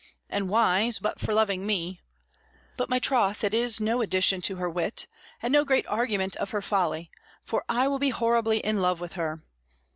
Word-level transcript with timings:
And 0.31 0.49
wise; 0.49 0.97
but 0.97 1.19
for 1.19 1.31
loving 1.31 1.63
me. 1.63 2.01
By 2.75 2.85
my 2.89 2.97
troth, 2.97 3.43
it 3.43 3.53
is 3.53 3.79
no 3.79 4.01
addition 4.01 4.41
to 4.41 4.55
her 4.55 4.67
wit, 4.67 5.05
and 5.43 5.53
no 5.53 5.63
great 5.63 5.85
argument 5.85 6.35
of 6.37 6.49
her 6.49 6.61
folly, 6.63 7.11
for 7.45 7.63
I 7.69 7.87
will 7.87 7.99
be 7.99 8.09
horribly 8.09 8.61
in 8.61 8.81
love 8.81 8.99
with 8.99 9.13
her. 9.13 9.43